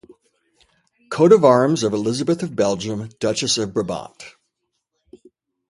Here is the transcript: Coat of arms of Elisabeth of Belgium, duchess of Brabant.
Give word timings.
Coat 1.11 1.31
of 1.31 1.45
arms 1.45 1.83
of 1.83 1.93
Elisabeth 1.93 2.41
of 2.41 2.55
Belgium, 2.55 3.09
duchess 3.19 3.59
of 3.59 3.71
Brabant. 3.71 4.33